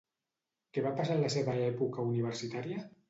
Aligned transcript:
Què 0.77 0.83
va 0.85 0.93
passar 1.01 1.17
en 1.17 1.21
la 1.25 1.31
seva 1.35 1.55
època 1.67 2.07
universitària? 2.13 2.87